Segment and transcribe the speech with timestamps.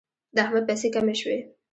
[0.35, 1.37] د احمد پیسې کمې شوې.